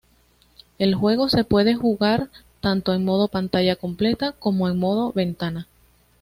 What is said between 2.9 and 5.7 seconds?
en modo pantalla completa como en modo ventana.